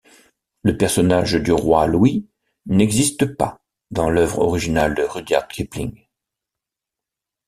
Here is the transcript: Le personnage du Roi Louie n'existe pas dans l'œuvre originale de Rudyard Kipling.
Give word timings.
Le 0.63 0.75
personnage 0.77 1.33
du 1.33 1.51
Roi 1.51 1.85
Louie 1.85 2.27
n'existe 2.65 3.37
pas 3.37 3.61
dans 3.91 4.09
l'œuvre 4.09 4.39
originale 4.39 4.95
de 4.95 5.03
Rudyard 5.03 5.47
Kipling. 5.47 6.07